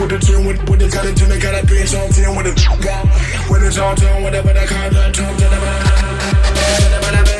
[0.00, 2.46] with the tune, with, with the cut into the cut, I bitch on 10 with
[2.46, 2.52] the.
[3.50, 5.44] With the tone, tone, whatever the the tone, to
[7.26, 7.31] the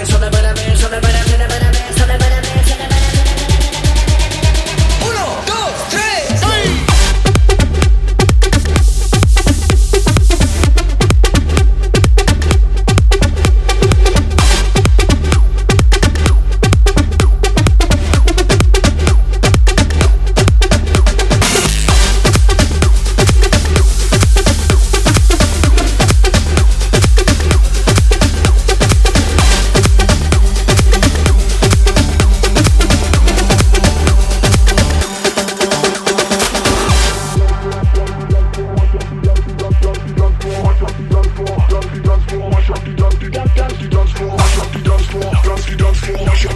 [46.02, 46.46] floor, mash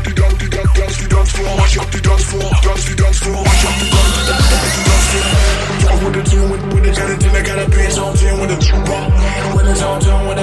[0.98, 3.86] the dance floor, mash up the dance floor, dance the dance floor, mash up the
[3.94, 5.30] down, the dance the dance floor.
[5.82, 8.16] Talk with the team, with, with the kind of thing I gotta be, it's on
[8.16, 9.02] team with the trooper.
[9.54, 10.38] When it's on time, when